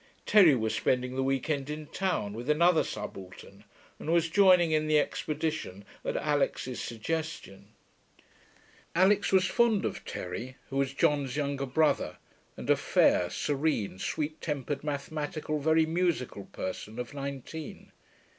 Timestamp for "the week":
1.15-1.47